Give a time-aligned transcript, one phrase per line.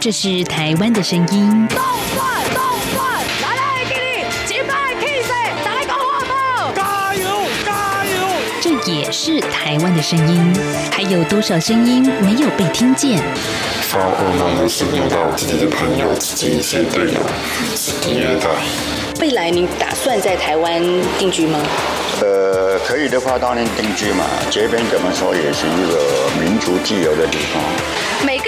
[0.00, 1.68] 这是台湾的声音。
[1.68, 1.78] 动
[2.14, 2.62] 转动
[2.94, 5.24] 转，来来给你，击败 K
[5.64, 7.26] 打来搞活动，加油
[7.66, 8.10] 加油！
[8.60, 10.54] 这也是台湾的声音。
[10.92, 13.20] 还有多少声音没有被听见？
[13.82, 17.20] 发噩梦的是遇到自己的朋友、自己一些队友、
[17.74, 18.48] 自己约的。
[19.20, 20.80] 未来你打算在台湾
[21.18, 21.58] 定居吗？
[22.20, 24.24] 呃，可以的话当然定居嘛。
[24.48, 27.60] 这边怎么说也是一个民族自由的地方。
[28.24, 28.47] 每个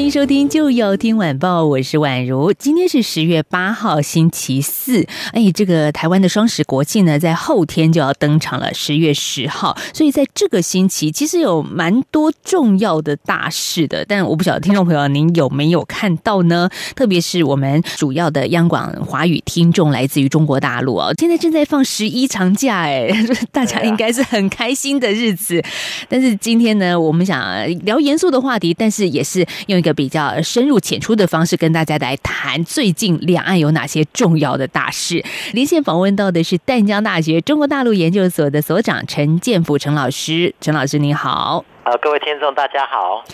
[0.00, 2.54] 欢迎收听就要听晚报，我是宛如。
[2.54, 5.06] 今天是十月八号，星期四。
[5.34, 9.76] 哎，这个台湾的双十国庆呢，在后天就要登场了，十月十号。
[9.92, 14.02] 所以在这个星期，其实有蛮多重要的大事的。
[14.06, 16.70] 但我不晓得听众朋友您有没有看到呢？
[16.96, 23.10] 特别是我们主要的央广华语听众，来自于中国大陆啊，现在正在放十一长假，哎，
[23.52, 25.62] 大家应该是很开心的日子。
[26.08, 29.78] 但是今天呢，我们想聊严肃的话题，但是也是用。
[29.80, 35.24] 一个比较深入浅出的方式跟大家来谈最近两岸有哪些重要的大事。
[35.52, 41.64] 连线访问到的是淡江大学中国大陆研究所的所长陈建甫陈老师，陈老师你好。
[41.84, 43.24] 呃，各位听众大家好。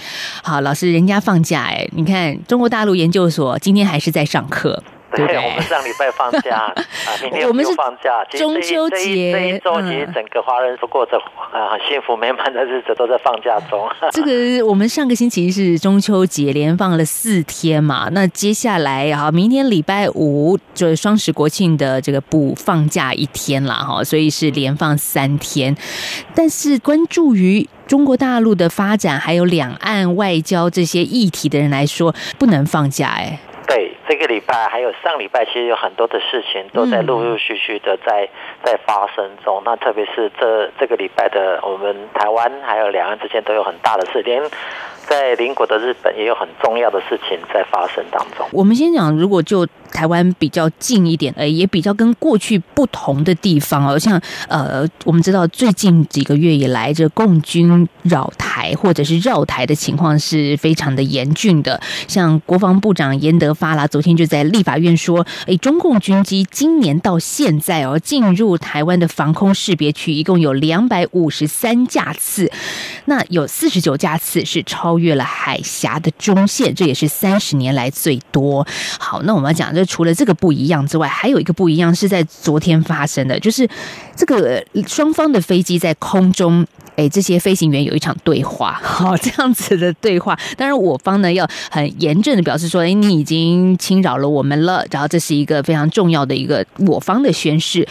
[0.43, 4.83] 好，老师，人家放假哎，你看中国大陆研究所今天还是在上课。
[5.15, 6.75] 对，对，我们上礼拜放假 啊，
[7.23, 8.25] 明天我们是放假。
[8.31, 11.17] 中秋节这一，这一周，其实整个华人都过着
[11.53, 13.89] 啊很幸福美满的日子，都在放假中。
[14.11, 18.09] 这个我们上个星期是中秋节，连放了四天嘛。
[18.11, 25.77] 那接下来啊，明天礼拜五就是双十国庆的这个补放假一天了哈，所以是连放三天。
[26.35, 33.39] 但是关注于中国大陆的发展，还有两岸外交这些议题的人来说，不能放假哎。
[33.46, 33.46] 对，
[34.09, 38.29] 这个礼拜还有上礼拜，其实有很多的事情都在陆陆续续的在
[38.63, 39.63] 在发生中。
[39.65, 44.43] 那特别是这这个礼拜的，我们台湾还有两岸之间都有很大的事，连
[45.09, 48.47] 在邻国的日本也有很重要的事情在发生当中。
[48.53, 61.81] 我们先讲，如果就台湾比较近一点，呃，也比较跟过去不同的地方哦，像呃，我们知道最近几个月以来，这共军扰台或者是绕台的情况是非常的严峻的。
[62.09, 72.51] 像国防部长严德发啦，昨天就在立法院说，诶，中共军机今年到现在哦，进入台湾的防空识别区一共有两百五十三架次，
[73.07, 78.67] 那有四十九架次是超越了海峡的中线，这也是三十年来最多。
[78.99, 79.75] 好，那我们要讲。
[79.75, 83.69] 就除了这个不一样之外，还有一个不一样是在昨天发生的，就是
[84.15, 90.39] 这个双方的飞机在空中，哎，这些飞行员有一场对话， 好，这样子的对话。
[90.57, 97.87] 当然，我方呢要很严正的表示说，哎，你已经侵扰了我们了，然后这是一个非常重要的一个我方的宣誓。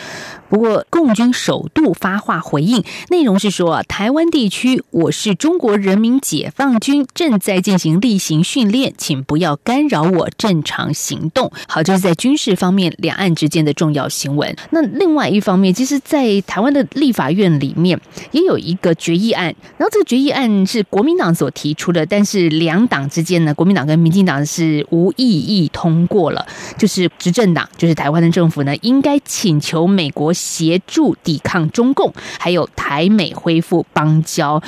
[0.47, 11.51] 不过，共军首度发话回应，内容是说：台湾地区，我是中国人民解放军，正在进行例行训练，请不要干扰我正常行动。
[11.67, 14.55] 好，这是在军事方面两岸之间的重要新闻。
[14.69, 17.99] 那另外一方面，其实，在台湾的立法院里面
[18.31, 26.45] 也有一个决议案，然后这个决议案是国民党所提出的，但是两党之间呢，国民党跟民进党是无异议通过了，
[26.77, 30.35] 就是执政党，就是台湾的政府呢，应该请求美国。
[30.45, 34.61] 协助抵抗中共，还有台美恢复邦交。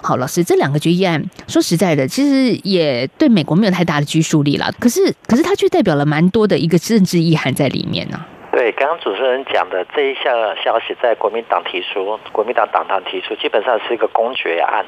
[0.00, 4.70] 好，老师，这两个决议案，说实在的，其实也对美国没有太大的拘束力了。
[4.78, 8.28] 可是，可是它却代表了蛮多的一个政治意涵在里面呢、啊。
[8.52, 14.86] 对，刚刚主持人讲的这一项消息，在国民党提出，国民党党团提出，基本上是一个公决案。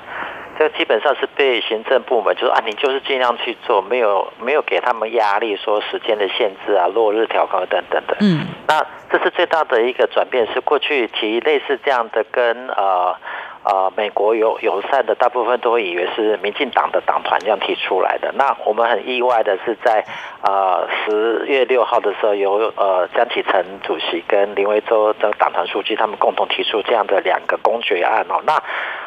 [0.59, 8.17] 这基本上是被行政部门就是啊，你就是尽量去做，没有没有给他们压力，说时间的限制啊、落日调高等等的。
[8.21, 13.15] 嗯，那这是最大的一个转变，是过去提类似这样的跟呃
[13.67, 18.33] 呃美国友友善的，大部分都会以为是民进党的党团这样提出来的。
[18.35, 20.05] 那我们很意外的是在
[20.43, 28.41] 呃十月六号的时候，由呃江启臣主席跟林维洲的党团书记他们共同提出这样的两个公决案哦。
[28.47, 28.63] 那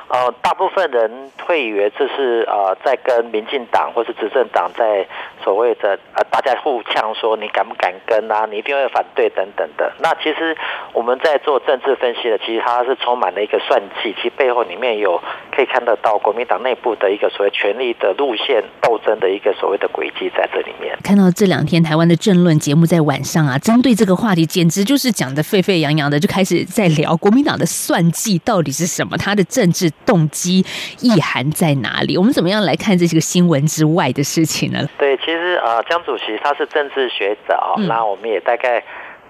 [0.09, 5.06] 呃，大部分人会以为这是呃在跟民进党或是执政党在
[5.44, 9.94] 所谓的呃大家互呛说你敢不敢跟啊，你一定会反对等等的。
[10.00, 10.57] 那其实
[10.94, 15.21] 我们在做政治分析的，其实它是充满了一个算计，其实背后里面有
[15.55, 20.97] 可以看得到国民党内部的一个所谓权力的路线斗争的一个所谓的轨迹在这里面。
[21.03, 30.65] 看到这两天台湾的政论节目在晚上啊，针对这个话题，简直就是讲的沸沸扬扬的，就开始在聊国民党的算计到底是什么，他的政治动机
[31.01, 32.17] 意涵在哪里？
[32.17, 34.87] 我们怎么样来看这些个新闻之外的事情呢？
[34.97, 38.83] 对，其实啊，江主席他是政治学者啊，那、嗯、我们也大概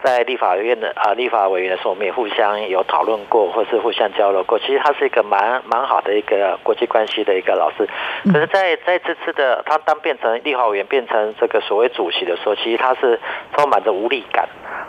[0.03, 4.57] 在立法院的啊立法委员的时候，我们也互相有讨论过，或是互相交流过。
[4.59, 7.87] 其实他是一个蛮蛮好的一个国际关系的一个老师。
[8.31, 13.19] 可是在，在在这次的他当变成立法委员，变成这个所谓主席的时候，其实他是
[13.55, 14.47] 充满着无力感。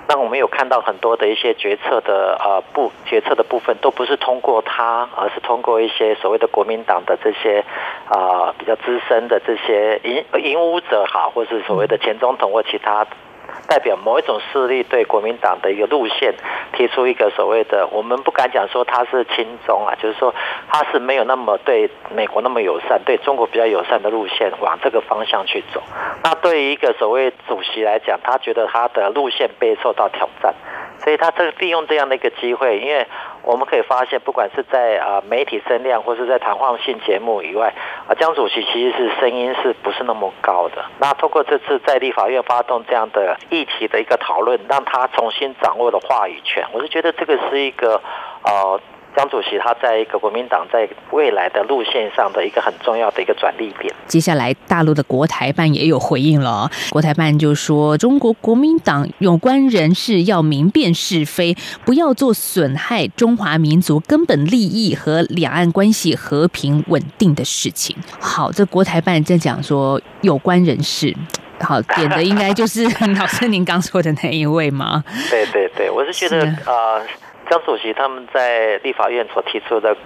[0.09, 7.65] 那我们有看到很多的一些决策的呃不决策的部分，都不是通过他，而是通过一些所谓的国民党的这些
[8.09, 13.07] 啊、呃、比较资深的这些引引武者好，或是所谓的前总统或其他。
[13.71, 16.35] 代表某一种势力对国民党的一个路线
[16.73, 20.35] 提出一个所谓的，我们不敢讲说他是亲中啊，就是说
[20.69, 25.81] 他是没有那么对美国那么友善，对中国比较友善的路线往这个方向去走。
[26.25, 30.53] 那对于一个所谓主席来讲，他觉得他的路线被受到挑战。
[31.11, 33.05] 所以他这个利用这样的一个机会，因为
[33.43, 37.75] 我们可以发现，不管是在啊媒体声量，或是在谈话性节目以外，
[38.07, 40.85] 啊江主席其实是声音是不是那么高的？
[41.01, 48.01] 那通过这次在立法院发动这样的议题的一个讨论，让他重新掌握了话语权，我是觉得这个是一个
[48.45, 48.81] 呃。
[49.17, 53.93] 江主席他在一个国民党在未来的路线上的一个很重要的一个转捩点。
[54.07, 56.71] 接下来，大陆的国台办也有回应了。
[56.91, 67.97] 国台办就说，中国国民党有关人士要明辨是非，不要做损害中华民族根本利益和两岸关系和平稳定的事情。
[68.21, 71.15] 好，这国台办在讲说有关人士，
[71.61, 72.85] 好点的应该就是
[73.19, 75.03] 老师您刚说的那一位吗？
[75.29, 77.03] 对对对，我是觉得啊。
[77.51, 79.97] 江主席他们在立法院所提出的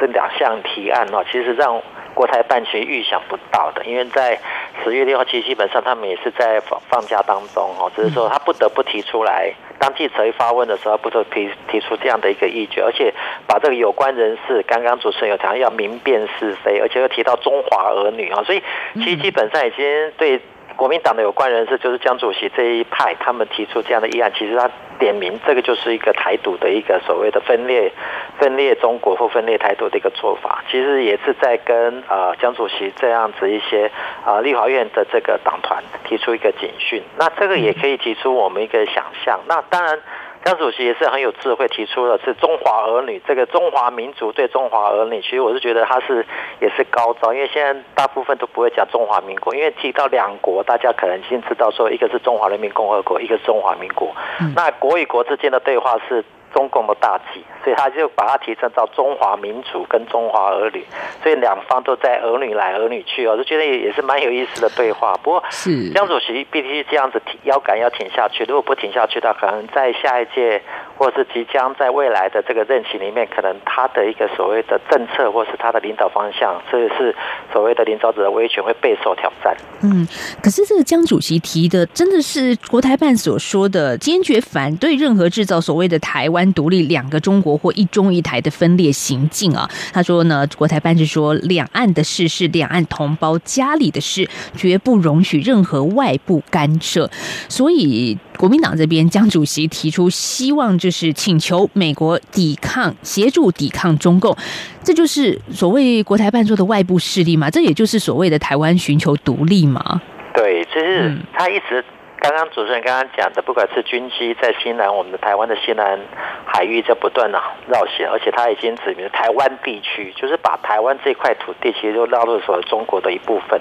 [0.00, 1.80] 这两项提案哦，其实让
[2.12, 4.36] 国台办其实预想不到的，因为在
[4.82, 13.14] 十月六号其实基本上他们也是在放放假当中哦，只是说他不得不提出来，当记者一发问的时候，不得不提提出这样的一个意见，而且
[13.46, 18.62] 把这个有关人士，刚刚主持人有讲要明辨是非，而且又提到中华儿女啊，所以
[18.94, 20.40] 其实基本上已经对
[20.78, 24.70] 国民党的有关人士，就是江主席这一派，他们提出这样的议案，其实他。
[24.98, 27.92] 点名，这个就是一个台独的一个所谓的分裂、
[28.36, 33.88] 分裂中国或分裂台独的一个做法，其实也是在跟啊江主席这样子一些
[34.24, 37.00] 啊立法院的这个党团提出一个警讯。
[37.16, 39.38] 那这个也可以提出我们一个想象。
[39.46, 40.00] 那当然。
[40.44, 46.24] 江主席也是很有智慧，提出了是中华儿女，这个中华民族对中华儿女，其实我是觉得他是
[46.60, 54.14] 也是高招，因为现在大部分都不会讲中华民国，因为提到两国，大家可能先知道说一个是中华人民共和国，一个是中华民国，
[54.54, 56.24] 那国与国之间的对话是。
[56.52, 60.84] 中共的大忌，所以他就把它提升到中华民族跟中华儿女，
[61.22, 65.14] 所以两方都在儿女来儿女去，我就觉得也也是蛮有意思的对话。
[65.22, 70.62] 不过，是江主席必须这样子挺腰杆要挺下去，如果不挺下去，他可能在下一届
[70.96, 77.14] 或是即将在未来的这个任期里面，可能他的一个所谓的政策或是他的领导方向，所以是
[77.52, 79.54] 所谓的领导者的威权会备受挑战。
[79.82, 80.06] 嗯，
[80.42, 86.37] 可是这个江主席提的真的是国台办所说的坚决反对任何制造所谓的台湾。
[86.38, 97.10] 湾独立两个中国或一中一台的分裂行径啊，他说呢，国台办是说，两岸的事是两岸同胞家里的事，绝不容许任何外部干涉。
[97.48, 104.36] 所以国民党这边江主席提出希望，就是请求美国抵抗，协助抵抗中共，
[104.84, 107.50] 这就是所谓国台办说的外部势力嘛？
[107.50, 110.00] 这也就是所谓的台湾寻求独立嘛？
[110.32, 111.84] 对，就是他一直。
[112.20, 115.98] 刚刚主持人刚刚讲的，不管是军机在西南，我们的台湾的西南
[116.44, 123.60] 海域在不断的绕行，而且他已经指明台湾地区，就是把台湾这块土地其实就纳入所中国的一部分，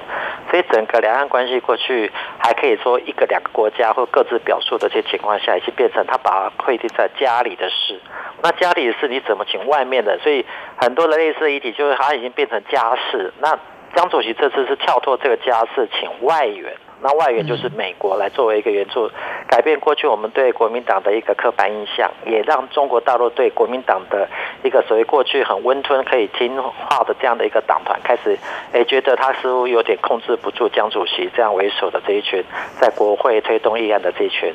[0.50, 8.02] 所以整个两岸关系过去还可以说一个两个国家或各自表述的这些情况下，已经变成他把它规定在家里的事。
[8.42, 10.18] 那家里的事你怎么请外面的？
[10.20, 10.44] 所以
[10.78, 13.32] 很多的类似议题，就是它已经变成家事。
[13.40, 13.58] 那
[13.96, 16.76] 江主席这次是跳脱这个家事，请外援。
[17.02, 19.10] 那外援就是美国来作为一个援助，
[19.48, 24.28] 改变过去我们对国民党的一个刻板印象，也让中国大陆对国民党的
[24.64, 28.38] 一个所谓过去很温吞、可以听话的这样的一个党团，开始
[28.72, 32.44] 诶觉得他似乎有点控制不住江主席这样为首的这一群，
[32.80, 34.52] 在国会推动议案的这一群，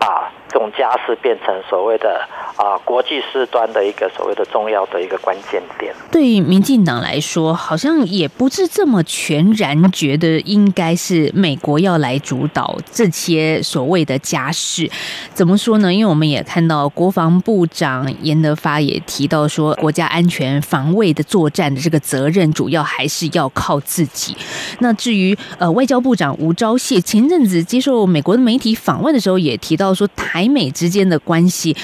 [0.00, 2.20] 把种家事变成所谓的
[2.56, 5.92] 啊国际事端的一个所谓的重要的一个关键点。
[6.10, 14.88] 对于民进党来说，好像也不是这么全然觉得应该是美国要来主导这些所谓的家事。
[15.34, 15.92] 怎么说呢？
[15.92, 24.36] 因为我们也看到国防部长严德发也提到说，国家安全防卫的作战的这个责任，主要还是要靠自己。
[24.78, 30.43] 那至于呃外交部长吴钊燮前阵子接受美国的媒体访问的时候，也提到说台。
[30.44, 31.74] 美美之间的关系，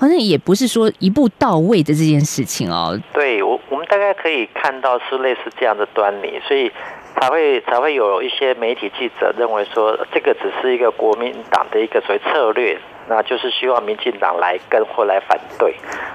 [0.00, 2.98] 好像也不是说一步到位的这件事情哦。
[3.12, 6.70] 对，我我们大概可以看到是类似这样的端倪，所以
[7.20, 12.76] 才会才会有一些媒体记者认为说，这个只是一个国民党的一个所谓策略。
[13.08, 15.74] 那就是希望民进党来跟或来反对，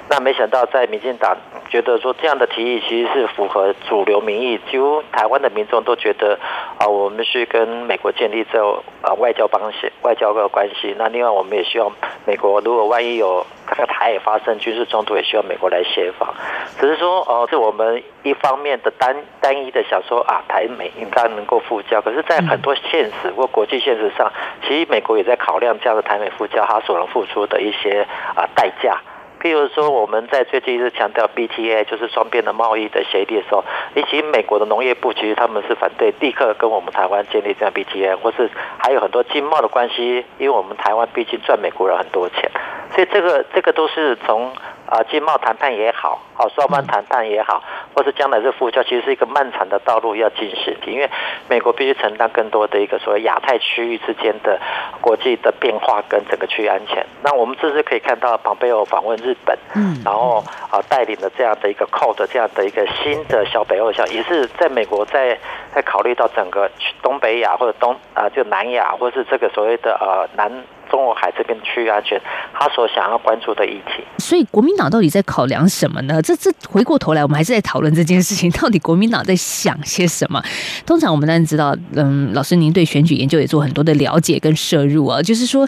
[0.09, 1.35] 那没想到在民进党
[1.69, 6.37] 觉得说这样的提议其实是符合主流民意，几乎台湾的民众都觉得
[6.77, 8.63] 啊，我们是跟美国建立这
[9.01, 10.95] 啊外交关系、外交的关系。
[10.97, 11.91] 那另外我们也希望
[12.25, 16.31] 美国如果万一有那个台也发生军事冲突，也需要美国来协防。
[16.79, 29.01] 只是说哦，是我们一方面的单单一的想说啊，台美应该能够复交，可是，在很多现实或国际现实上，其实美国也在考量这样的台美复交，它所能付出的一些啊代价。
[29.43, 42.49] 譬如说，我们在最近一直强调 BTA，就是双边的贸易的协议的时候，以及美国的农业部其实他们是反对立刻跟我们台湾建立这样 BTA，或是还有很多经贸的关系，因为我们台湾毕竟赚美国人很多钱，
[42.95, 44.53] 所以这个这个都是从。
[44.93, 47.63] 啊，经贸谈判也好，好双方谈判也好，
[47.95, 50.77] 或是将来是复交，其实是一个漫长的道路要进行。
[50.85, 51.09] 因为
[51.49, 54.59] 美国必须承担更多的一个所谓亚太区域之间的
[55.01, 57.03] 国际的变化跟整个区域安全。
[57.23, 65.35] 那我们这次可以看到，庞贝欧访问日本，嗯，然后啊带领了这样的一个 COD 这样的一个新的小北欧项，也是在美国在
[65.73, 66.69] 在考虑到整个
[67.01, 70.63] 东北亚或者东啊就南亚，或是这个所谓的呃南。
[70.93, 72.21] 中国海这边区域安全，
[72.53, 74.03] 他所想要关注的议题。
[74.19, 76.21] 所以国民党到底在考量什么呢？
[76.21, 80.39] 这这回过头来，我们还是在讨论这件事情，到底国民党在想些什么？
[80.85, 85.67] 通常我们当然知道，嗯，老师您对选举研究也做很多的了解跟摄入啊，就是说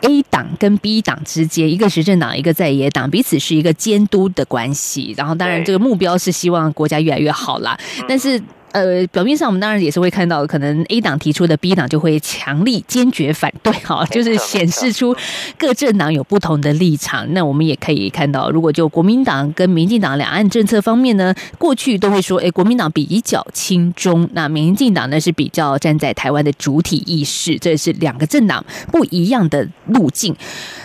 [0.00, 5.14] A 党跟 B 党之间，一个执政党，一个在野党，彼此是一个监督的关系。
[5.16, 7.78] 然后当然这个目标是希望国家越来越好啦，
[8.08, 8.42] 但是。
[8.72, 15.16] 呃，表面上我们当然也是会看到，可能 A 党提出的 B 党就会强力坚决反对，哈， 就是显示出
[15.58, 17.26] 各政党有不同的立场。
[17.32, 30.36] 那我们也可以看到，如果就国民党跟民进党两岸政策方面呢，过去都会说，哎，国民党比较亲中，那民进党呢是比较站在台湾的主体意识，这是两个政党不一样的路径。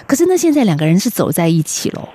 [0.07, 2.09] 可是呢，现在两个人是走在一起喽。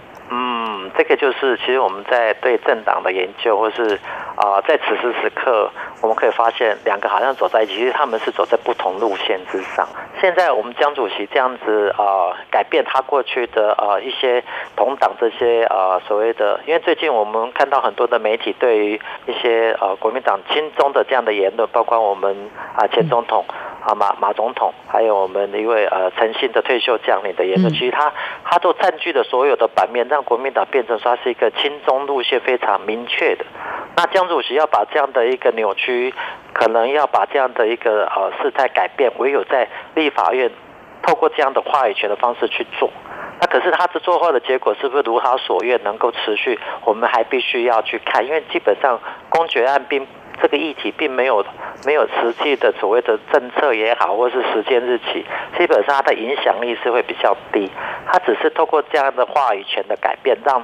[0.98, 3.98] 这个就是，其实我们在对政党的研究，或是
[4.40, 5.70] 啊、呃，在此时此刻，
[6.00, 9.86] 我们可以发现，两个好像走在一起，其实他们是走在不同路线之上。
[10.20, 14.42] 现在我们江主席这样子啊、呃，改变他过去的啊、呃、一些
[14.76, 23.44] 同党这些啊、呃、所谓的，因为最近我们看到很多的媒体对于一些呃国民党亲中的这样的言论，包括我们啊、呃、前总统
[23.84, 28.12] 啊马马总统，还有我们的一位呃诚信的退休将领的言论，其实他
[28.44, 30.98] 他都占据了所有的版面，让国民党变成。
[31.00, 33.44] 说是一个亲中路线非常明确的，
[33.96, 36.14] 那江主席要把这样的一个扭曲，
[36.52, 40.48] 可能要把这样的一个呃事态改变，唯有在立法院
[41.02, 42.88] 透过这样的话语权的方式去做。
[43.40, 46.60] 那可是他这做后的结果是不是如他所愿能够持续？
[46.84, 50.06] 我们还必须要去看，因为基本上公决案并
[50.40, 51.44] 这个议题并没有
[51.84, 55.24] 没有实际的所谓的政策也好，或是时间日期，
[55.58, 57.70] 基本上它的影响力是会比较低。
[58.06, 60.62] 它只是透过这样的话语权的改变，让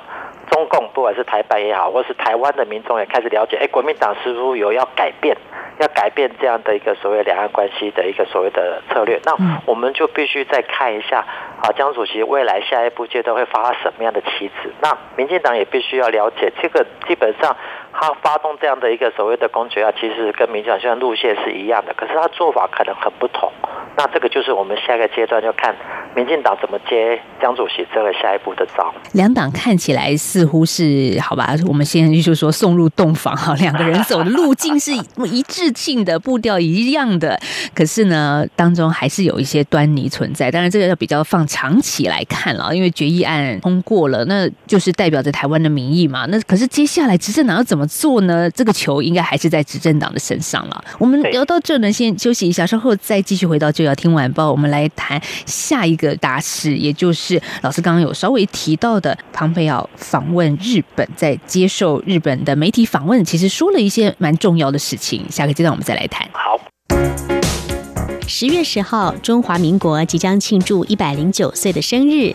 [0.50, 5.36] 中共不管是台北也好，或是台湾的民众也开始了解，哎，国民党似乎有要改变，
[5.78, 9.20] 要改变这样的一个所谓两岸关系的一个所谓的策略。
[9.24, 11.24] 那我们就必须再看一下
[11.60, 14.72] 啊，江主席未来下一步阶段会发什么样的棋子？
[14.80, 17.56] 那民进党也必须要了解，这个基本上
[17.98, 23.50] 他发动这样的一个所谓的公决啊，其实跟民进党现在路线是一样的，可是他做法可能很不同。
[23.98, 25.74] 那这个就是我们下一个阶段要看
[26.14, 28.92] 民进党怎么接江主席这个下一步的招。
[29.12, 34.92] 两党看起来似乎是好吧，我们现在就说送入洞房哈，两个人走的路径是
[35.24, 37.40] 一致性的，步调一样的，
[37.74, 40.50] 可是呢，当中还是有一些端倪存在。
[40.50, 46.26] 当然，这个要比较放长期来看了，因为决议案通过了，那就是代表着台湾的民意嘛。
[46.26, 48.50] 那可是接下来执政党要怎么做呢？
[48.50, 50.84] 这个球应该还是在执政党的身上了。
[50.98, 53.86] 我们聊到这呢，先休息一下，稍后再继续回到就。
[53.86, 65.24] 要听晚报，我们来谈下一个大事，也就是老师刚刚有稍微提到的，庞佩奥访问日本，在接受日本的媒体访问，其实说了一些蛮重要的事情。
[65.30, 66.28] 下个阶段我们再来谈。
[66.32, 66.60] 好。
[68.26, 72.34] 十月十号，中华民国即将庆祝一百零九岁的生日。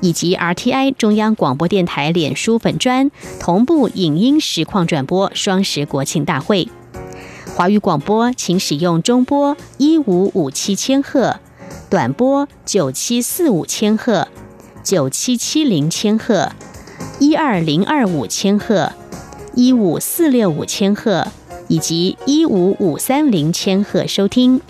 [0.00, 3.10] 以及 RTI 中央广播电台脸书粉专
[3.40, 6.68] 同步影音实况转播双十国庆大会。
[7.54, 11.40] 华语广播请使用中波一五五七千赫，
[11.88, 14.28] 短波九七四五千赫，
[14.82, 16.52] 九七七零千赫，
[17.18, 18.92] 一二零二五千赫。
[19.54, 21.28] 一五四六五千赫
[21.66, 24.60] 以及一五五三零千赫收听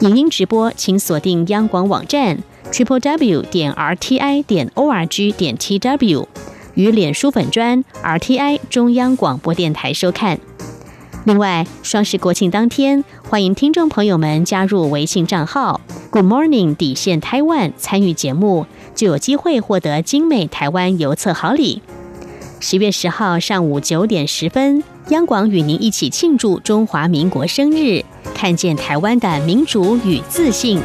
[0.00, 2.38] 影音直播，请锁定央广网站
[2.72, 6.28] triple w 点 r t i 点 o r g 点 t w
[6.74, 10.38] 与脸书粉专 r t i 中央广播电台收看。
[11.24, 21.82] 另外，双十国庆当天，欢迎听众朋友们加入微信账号 Good Morning 底线台湾参与节目，就有机会获得精美台湾邮册好礼。
[22.60, 30.80] 十月十号上午九点十分，央广与您一起庆祝中华民国生日，看见台湾的民主与自信。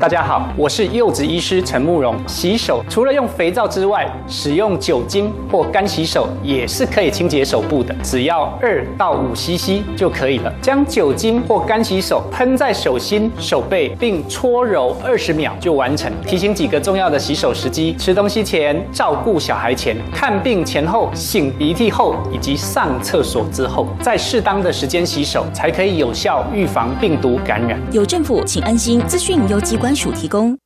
[0.00, 2.16] 大家好，我是柚子医师陈慕容。
[2.26, 10.50] 洗手除了用肥皂之外，使用酒精或干洗手也是可以清洁手部的，只要二到五 CC 就可以了。
[10.62, 16.10] 将酒精或干洗手喷在手心、手背，并搓揉二十秒就完成。
[16.26, 27.78] 提醒几个重要的洗手时机：吃东西前、照顾小孩前、看病前后、擤鼻涕后以及上厕所之后，在适当的时间洗手，才可以有效预防病毒感染。
[27.92, 28.98] 有政府，请安心。
[29.06, 29.89] 资讯由机关。
[29.90, 30.56] 专属提供。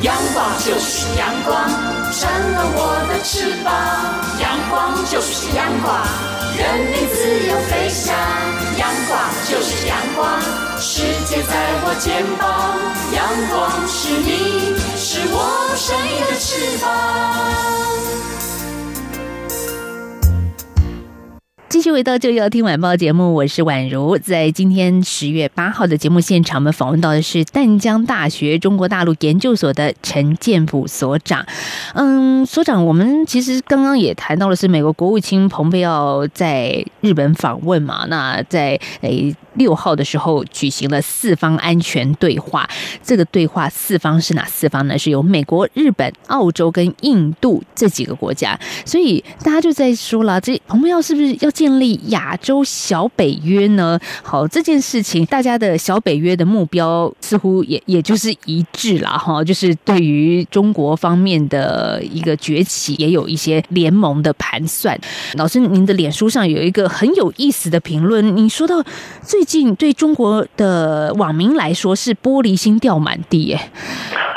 [0.00, 1.68] 阳光就是阳光，
[2.10, 3.68] 闪了我的翅膀。
[4.40, 6.00] 阳光就是阳光，
[6.56, 8.16] 任你自由飞翔。
[8.78, 10.40] 阳光就是阳光，
[10.80, 11.52] 世界在
[11.84, 12.80] 我肩膀。
[13.12, 15.36] 阳光是你，是我
[15.76, 16.88] 生命的翅膀。
[21.72, 24.18] 继续回到就要听晚报节目，我是宛如。
[24.18, 31.46] 在今天十月八号的节目现场，我们访问到的是淡江大学中国大陆研究所的陈建甫所长。
[31.94, 38.04] 嗯，所长，我们其实刚刚也谈到了是美国国务卿蓬佩奥在日本访问嘛？
[38.10, 42.68] 那在诶六号的时候举行了四方安全对话。
[43.02, 44.98] 这个对话四方是哪四方呢？
[44.98, 48.60] 是由美国、日本、澳洲跟印度这几个国家。
[48.84, 51.50] 所以大家就在说了，这蓬佩奥是不是要？
[51.62, 53.96] 建立亚洲小北约呢？
[54.24, 64.98] 好，这件事情大家的小北约的目标似乎也也就是一致了哈，就是对于中国方面的一个崛起也有一些联盟的盘算。
[65.34, 68.82] 老师，您的脸书上有一个很有意思的评论，你说到
[69.22, 73.60] 最近对中国的网民来说是玻璃心掉满地，耶。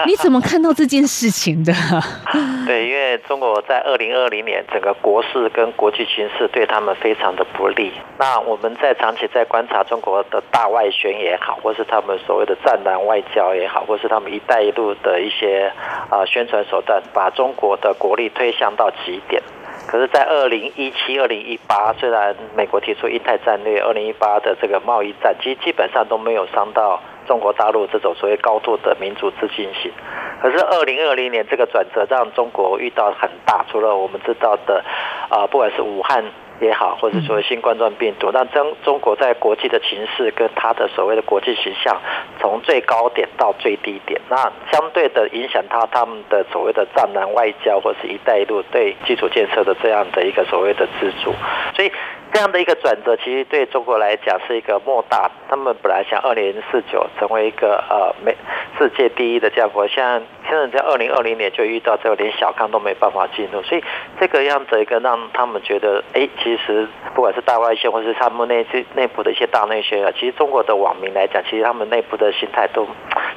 [0.05, 1.73] 你怎么看到这件事情的？
[2.67, 7.93] 对，因为中国在二零二零年整个国事跟国际形势对他们非非常的不利。
[8.19, 15.71] 那我们在长期在观察中国的大外宣也好，或是他们所谓的战狼外交也好，或是他们“一带一路”的一些
[16.09, 19.41] 啊宣传手段，把中国的国力推向到极点。
[19.87, 26.99] 可是，在二零一七、二零一八，虽然美国提出印太战略，二零一八的这个贸易战，其实基本上都没有伤到。
[27.27, 29.91] 中国大陆这种所谓高度的民主自信心，
[30.39, 34.85] 可是二零二零年这个转折让中国遇到很大，除了我们知道的，
[35.27, 36.23] 啊，不管是武汉
[36.61, 41.99] 也好，或者说新冠状病毒，让中中国在国际的情势跟它的所谓的国际形象，
[42.39, 51.33] 从最高点到最低点，那相对的影响它他们的所谓的战狼外交或是一带一路对基础建设的这样的一个所谓的资助，
[51.75, 51.91] 所以。
[52.35, 55.31] 这样的一个转折，其实对中国来讲是一个莫大。
[55.47, 58.35] 他们本来想二零四九成为一个呃美
[58.77, 63.81] 世界第一的这样国，现在现在在二零二零年就遇到这个连小康都没办法进入，所以
[64.19, 72.85] 这个样子一个让他们觉得，哎，其实不管是大外宣或是他们内内部的一些大内宣啊，其实中国的网民来讲，其实他们内部的心态都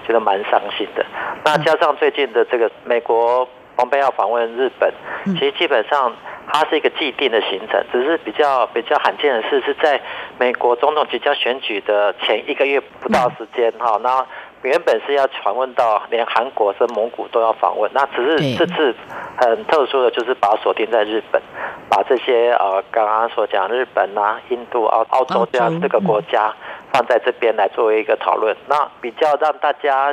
[0.09, 1.07] 觉得蛮伤心的。
[1.45, 4.93] 那加上最近的这个美国蓬佩奥访问日本，
[5.37, 6.13] 其实基本上。
[6.51, 10.01] 它是一个既定的行程，只是比较比较罕见的是，是在
[10.39, 13.99] 美国总统即将选举的前一个月不到时间哈。
[14.03, 14.25] 那
[14.63, 18.95] 原本是要访问到连韩国跟蒙古都要访问，那只是这次
[19.37, 21.41] 很特殊的就是把锁定在日本，
[21.89, 26.53] 把这些呃刚刚所讲日本啊、印度、澳澳洲这样四个国家
[26.93, 28.57] 放在这边来作为一个讨论。
[28.69, 30.13] 那比较让大家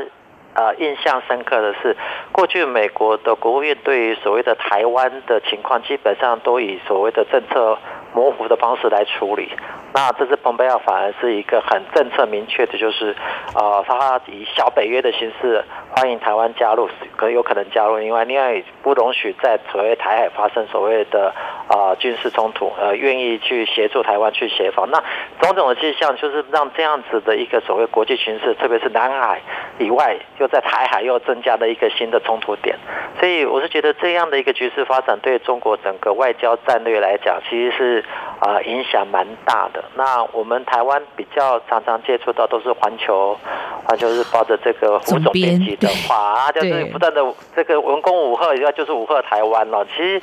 [0.56, 1.96] 呃印象深刻的是，
[2.32, 7.78] 过去美国的国务院对于所谓的台湾的情况，基本上都以所谓的政策
[8.15, 9.51] 模糊的方式来处理。
[9.93, 13.15] 那这次蓬佩奥反而是一个很政策明确的，就是，
[13.54, 21.34] 呃，他以小北约的形式欢迎台湾加入，可有可能加入，另外另外不容许在所谓台海发生所谓的
[21.67, 24.89] 啊、军事冲突，呃，愿意去协助台湾去协防。
[24.91, 25.01] 那
[25.39, 29.41] 种种的迹象就是让这样子的一个所谓国际形势，特别是南海
[29.80, 32.78] 以外，又在台海又增加了一个新的冲突点。
[33.19, 38.05] 所以我是觉得这样的一个局势发展，对中国整个外交战略来讲，其实是
[38.39, 39.84] 啊、呃、影响蛮大的。
[39.96, 43.38] 那我们台湾比较常常接触到都是环球，
[43.86, 47.22] 环球日报的这个胡总编辑的话啊，就是不断的
[47.56, 49.86] 这个文攻武吓，要就是武赫台湾了。
[49.86, 50.22] 其实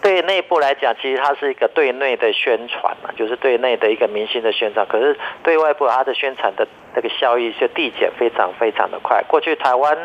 [0.00, 4.86] 对内部来讲，其实它是一个对内的宣传嘛，就是对内的一个明星的宣传。
[4.86, 9.22] 可是对外部，它的宣传的这个效益就递减非常非常的快。
[9.28, 9.96] 过去台湾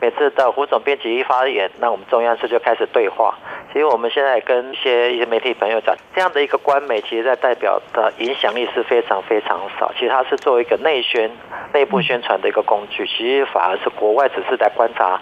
[0.00, 3.36] 每次的胡总编辑一发言，那我们中央社就开始对话。
[3.72, 9.92] 其实我们现在跟一些一些媒体朋友讲，这样的一个官媒，其实在代表的影响力是非常非常少。
[9.94, 11.30] 其实它是作为一个内宣、
[11.72, 15.20] 内部宣传的一个工具，其实反而是国外只是在观察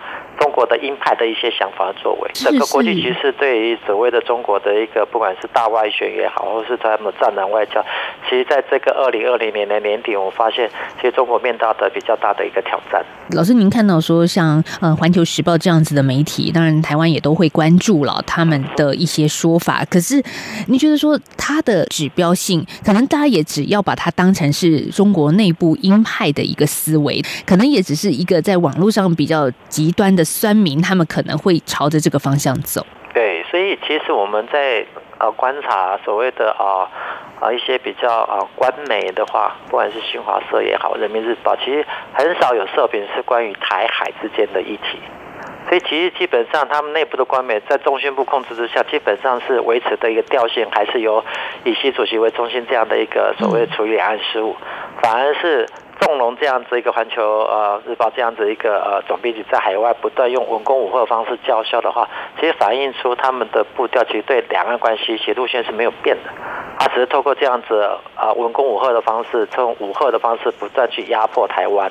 [0.59, 2.31] 国的鹰派的一些想法作为。
[2.35, 7.81] 整个国际局势对于所谓的中国的一个，不管是大外宣也好，或是他们战狼外交，
[8.29, 13.05] 其实在这个二零二零年的年底，我发现其实中国面到的比较大的一个挑战。
[13.31, 18.21] 老师，您看到说像呃《环球时报》这样子的媒体，当然台湾也都会关注了。
[18.27, 20.23] 他们的一些说法，可是
[20.67, 32.87] 你觉得说它的指标性，可能大家也只要把它当成是中国内部鹰派的一个思维，可能也只是一个在网络上比较极端的酸民，他们可能会朝着这个方向走。
[33.13, 34.87] 对，所以其实我们在
[35.19, 36.89] 呃观察所谓的啊
[37.39, 41.85] 啊一些比较啊官媒的话，不管是新华社也好，人民日报，其实
[42.15, 44.99] 很少有社评是关于台海之间的议题。
[45.69, 51.23] 所以其实基本上，他们内部的官媒在中宣部控制之下，基本上是维持的一个调性，还是由
[51.65, 54.57] 以习主席为中心这样的一个所谓处理两岸事务，
[55.03, 55.69] 反而是
[56.01, 62.09] 纵容这样子一个环球呃日报这样子一个呃总编辑在海外不断用文攻武赫的方式叫嚣的话，
[62.39, 66.31] 其实反映出他们的步调其实对两岸关系其实路线是没有变的，
[66.79, 67.83] 他只是透过这样子
[68.15, 71.91] 啊文攻武赫的方式，从武赫的方式不断去压迫台湾。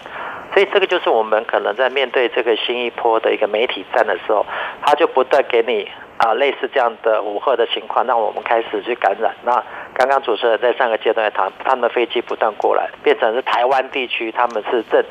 [0.54, 4.46] 所以这个就是我们可能在面对这个新一波的一个媒体战的时候，
[4.82, 9.36] 他就不断给你啊类似这样的武吓的情况，让我们开始去感染。
[9.44, 15.04] 那刚刚主持人在上个阶段也谈，他们的飞机不断过来，变成是台湾地区他们是正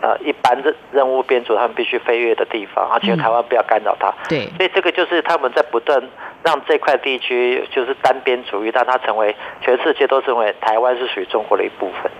[0.00, 4.14] 呃一般任任务编组，他们必须飞越的地方，而且台湾不要干扰他。
[4.28, 6.02] 对，所以这个就是他们在不断
[6.42, 12.10] 让这块地区就是单边主义，让它成为全世界都认为台湾是属于中国的一部分。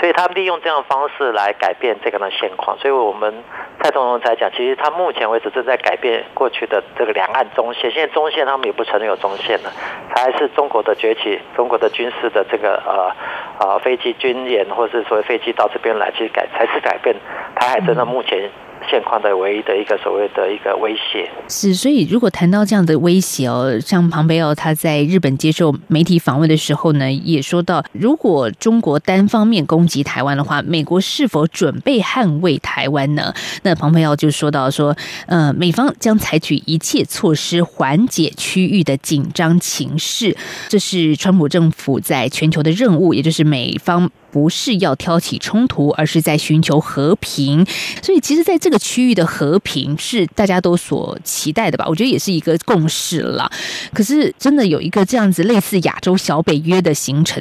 [0.00, 3.42] 所以他利用这样的方式来改变这个的现况，所以我们
[3.80, 9.70] 蔡总统才讲，其实他目前为止正在改变过去的这个两岸中线，现在中线他们也不承认有中线了，
[10.14, 17.14] 还是中国的崛起，中国的军事的这个呃呃飞机军演，或者是说飞机到这边来去改，才是改变。
[17.54, 18.50] 台海真的目前。
[18.90, 33.32] 现况的唯一的一个所谓的一个威胁是，所以如果谈到这样的威胁哦，像庞培奥他在日本接受媒体访问的时候呢，也说到，如果中国单方面攻击台湾的话，美国是否准备捍卫台湾呢？
[33.62, 40.36] 那庞培奥就说到说，呃，美方将采取一切措施缓解区域的紧张情势，
[40.68, 44.10] 这是川普政府在全球的任务，也就是美方。
[44.34, 47.64] 不是要挑起冲突，而是在寻求和平。
[48.02, 51.84] 所以，其实，在这个区域的和平是大家都所期待的吧？
[51.88, 53.48] 我觉得也是一个共识了。
[53.92, 57.40] 可是，真的有一个这样子类似亚洲小北约的形成，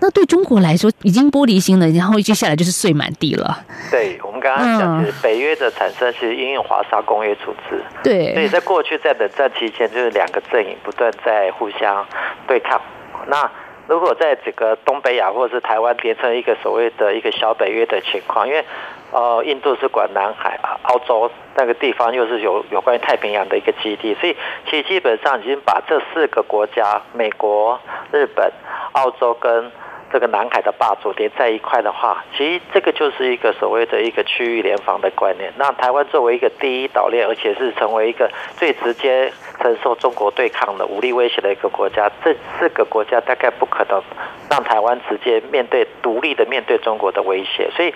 [0.00, 3.64] 那对中国来说已经玻璃心了，然后接下来就是碎满地了。
[3.92, 7.80] 对，我们刚刚讲，就是北约的产生其实因为华沙公约组织。
[8.02, 12.04] 对，所以在过去在冷战期间，就是两个阵营不断在互相
[12.48, 12.80] 对抗。
[13.28, 13.48] 那
[13.88, 18.64] 如果在这个东北亚或者是台湾变成一个所谓的一个小北约的情况，因为
[19.12, 24.36] 呃印度是管南海啊，澳洲那个地方又是有有关于太平洋的一个基地，所以
[24.68, 27.80] 其实基本上已经把这四个国家，美国、
[28.12, 28.52] 日本、
[28.92, 29.70] 澳洲跟。
[30.16, 35.52] 这个南海的霸主连在一块的话，其实这个就是一个所谓的一个区域联防的观念。
[35.58, 44.02] 那台湾作为一个第一岛链，而且是成为一个最直接承受中国对抗的武力威胁的一个国家，这四个国家大概不可能
[44.50, 47.70] 让台湾直接面对独立的面对中国的威胁。
[47.76, 47.92] 所以，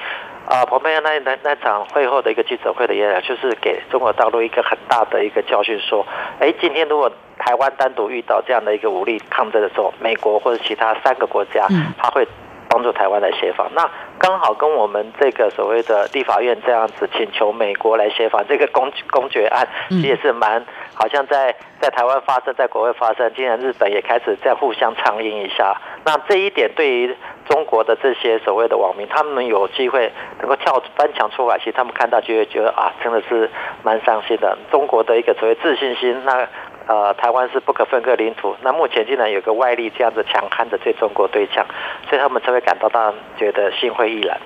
[0.50, 6.04] 啊，彭佩奥那那那场会后的一个记者会的演讲，就是给中国大陆一个很大的一个教训，说，
[6.40, 7.08] 哎，今天如果
[7.38, 12.26] 台湾单独遇到这样的一个武力抗争的时候，美国或者其他三个国家，他会
[12.68, 13.70] 帮助台湾来协防。
[13.76, 25.76] 那刚好跟我们这个所谓的立法院这样子请求美国来协防这个公公决案，其实也是蛮好像在在台湾发生，在国外发生，竟然日本也开始在互相唱应一下。
[26.04, 27.16] 那这一点对于
[27.48, 33.50] 中国的这些所谓的网民，他们有机会能够跳翻墙出来，其实他们看到就会觉得啊，真的是
[33.82, 34.56] 蛮伤心的。
[34.70, 36.46] 中国的一个所谓自信心，那。
[36.86, 38.56] 呃，台湾是不可分割领土。
[38.62, 41.64] 那目前竟然有个外力这样子强悍的对中国对呛，
[42.08, 44.36] 所以他们才会感到到觉得心灰意冷。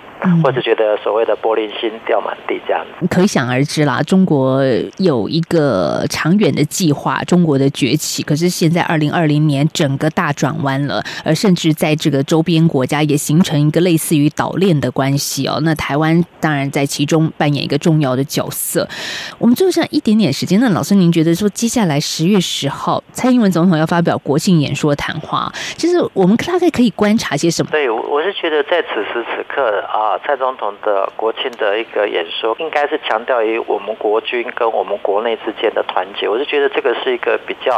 [0.42, 4.02] 或者觉得所谓的玻璃心掉满地这样子，可想而知啦。
[4.02, 4.62] 中国
[4.96, 8.22] 有一个长远的计划，中国的崛起。
[8.22, 15.58] 可是现在二零二零年整个大转弯了，而甚至在这个周边国家也形成一个类似于岛链的关系哦。
[15.62, 18.88] 那台湾当然在其中扮演一个重要的角色。
[19.38, 27.70] 我们最后剩一点点时间，那老师您觉得说接下来十月十号蔡英文总统要发表国庆演说谈话，其实我们大概可以观察些什么？
[27.70, 30.03] 对，我是觉得在此时此刻啊。
[30.24, 36.28] 蔡总统的国庆的一个演说，应该是强调于我们国军跟我们国内之间的团结。
[36.28, 37.74] 我是觉得这个是一个比较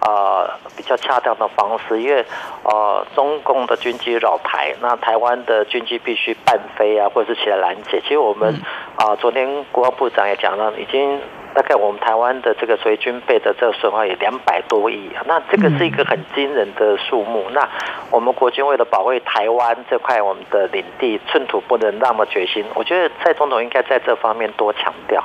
[0.00, 2.24] 啊、呃、比较恰当的方式，因为
[2.64, 8.00] 呃中共的军机扰台，那台湾的军机必须伴飞啊，或者是起来拦截。
[8.02, 8.54] 其实我们
[8.96, 11.20] 啊、呃，昨天国防部长也讲了，已经。
[11.54, 17.44] 大概我们台湾的这个所谓军备的这个损耗也两百多亿啊，那这个是一个很惊人的数目。
[17.50, 17.68] 那
[18.10, 22.64] 我们国军为了保卫台湾这块我们的领地，寸土不能那么决心。
[22.74, 25.22] 我觉得蔡总统应该在这方面多强调，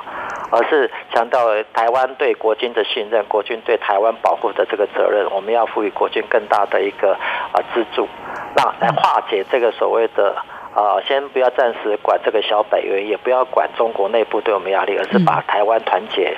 [0.50, 1.40] 而是强调
[1.72, 7.12] 台湾对国军的信任，国军对台湾保护的这个责任，我们要赋予国军更大的一个
[7.52, 8.06] 啊资助，
[8.54, 10.36] 那来化解这个所谓的。
[10.78, 16.36] 啊，先不要暂时管这个小北约，也不要管中国内部对我们压力，而是把台湾团结，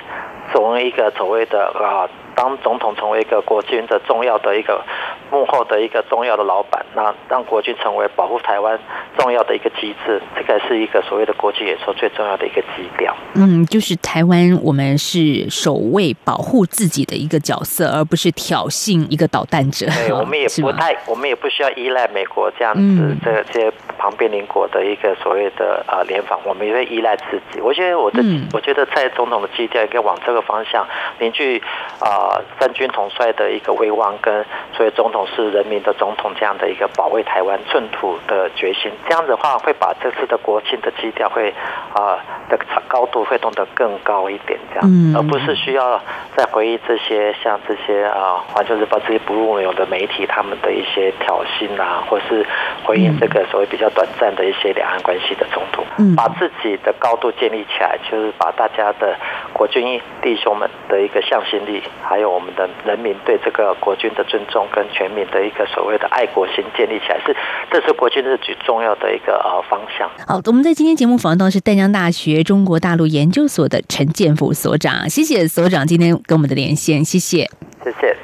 [0.51, 2.09] 成为一个所谓的啊。
[2.33, 4.81] 当总统成为一个国军的重要的一个
[5.31, 8.79] 幕后的一个重要的老板，那让国军成为保护台湾
[9.17, 13.15] 重要的一个机制，这个是一个所谓的国际演说最重要的一个基调。
[13.35, 19.87] 嗯，就是台湾，我们是守卫保护自己的一个角色，而不是挑衅一个导弹者。
[19.87, 27.59] 对， 我们也不太，我们也不需要依赖美国这样子这些旁边邻国的一个所谓的呃联防，我们也会依赖自己。
[27.61, 30.85] 我觉得我的，嗯、我觉得蔡总统的基调应该往这个方向
[31.19, 31.61] 凝聚
[31.99, 32.09] 啊。
[32.11, 41.53] 呃啊，三军统帅的一个威望，跟所以总统是人民的总统这样的一个保卫台湾寸土的决心，这样子的话会把这次的国庆的基调会
[41.93, 42.17] 啊
[42.49, 42.57] 的
[42.87, 46.01] 高度会弄得更高一点，这样，而不是需要
[46.35, 52.45] 再回忆这些像这些啊环球日报这些不入流的媒体他们的一些挑衅啊，或是
[52.83, 55.83] 回应这个所谓比较短暂的一些两岸关系的冲突，
[56.15, 59.15] 把自己的高度建立起来，就是把大家的
[59.61, 61.83] 国军弟兄们的一个向心力。
[62.01, 67.37] 还有我们的人民对这个国军的尊重，跟全民的一个所谓的爱国心建立起来，是
[67.69, 70.09] 这是国军的最重要的一个呃方向。
[70.25, 77.47] 好，我们在今天节目访问到是淡江大学中国大陆研究所的陈建福所长，谢谢所长今天跟我们的连线，谢谢，
[77.83, 78.17] 谢谢。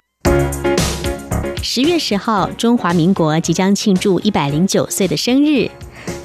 [1.62, 5.70] 十月十号，中华民国即将庆祝一百零九岁的生日。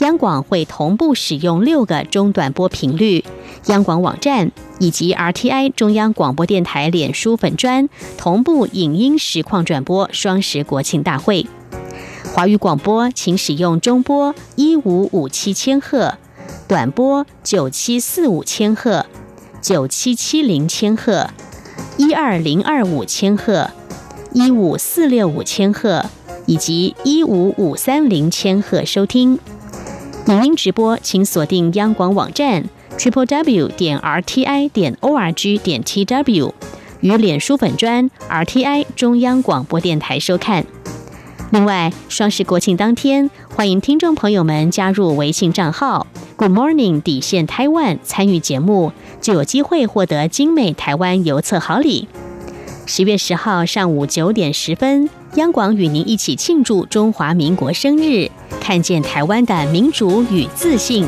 [0.00, 3.22] 央广会同步使用六个中短波频率，
[3.66, 7.86] 央广网站以及 RTI 中央广播电台脸书粉专
[8.16, 11.46] 同步影音实况转播双十国庆大会。
[12.32, 16.14] 华语广播请使用中波一五五七千赫，
[16.66, 19.04] 短波九七四五千赫、
[19.60, 21.28] 九七七零千赫、
[21.98, 23.70] 一二零二五千赫。
[24.32, 26.06] 一五四六五千赫
[26.46, 29.40] 以及一五五三零千赫收听
[30.30, 32.64] 影音直播，请锁定央广网站
[32.96, 36.54] triple w 点 r t i 点 o r g 点 t w
[37.00, 40.64] 与脸书粉专 r t i 中央广播电台收看。
[41.50, 52.06] 另外，双十国庆当天，欢迎听众朋友们加入微信账号 Good Morning 底线台湾参与节目，就有机会获得精美台湾邮册好礼。
[52.86, 58.28] 十月十号上午九点十分，央广与您一起庆祝中华民国生日，
[58.60, 61.06] 看见台湾的民主与自信。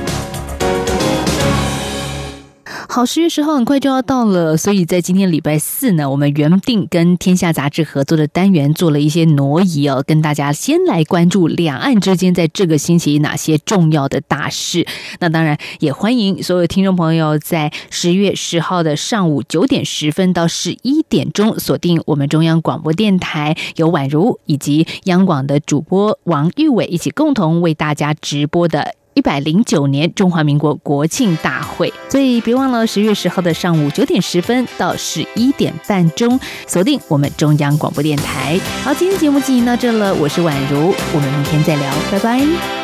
[2.88, 14.86] 好，十月十号很快就要到了，所以在今天礼拜四呢，我们原定跟天下杂志合作的单元做了一些挪移哦，跟大家先来关注两岸之间在这个星期哪些重要的大事。
[15.20, 28.94] 那当然也欢迎所有听众朋友在十月十号的上午九点十分到十一点钟锁定我们中央广播电台，由宛如以及央广的主播王玉伟一起共同为大家直播的。
[29.14, 38.58] 一百零九年中华民国国庆大会，所以别忘了十月十号的上午九点十分到十一点半钟，锁定我们中央广播电台。
[38.82, 42.81] 好，今天节目进行到这了，我是宛如，我们明天再聊，拜拜。